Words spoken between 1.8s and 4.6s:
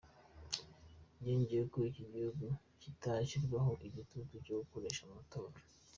iki gihugu kitashyirwaho igitutu cyo